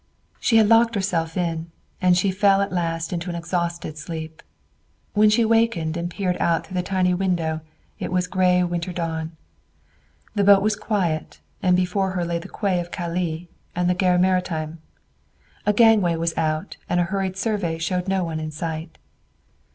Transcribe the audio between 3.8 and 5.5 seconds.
sleep. When she